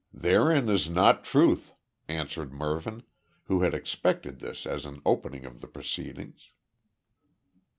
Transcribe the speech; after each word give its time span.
"Therein 0.11 0.67
is 0.67 0.89
not 0.89 1.23
truth," 1.23 1.75
answered 2.07 2.51
Mervyn, 2.51 3.03
who 3.43 3.61
had 3.61 3.75
expected 3.75 4.39
this 4.39 4.65
as 4.65 4.83
an 4.83 4.99
opening 5.05 5.45
of 5.45 5.61
the 5.61 5.67
proceedings. 5.67 6.49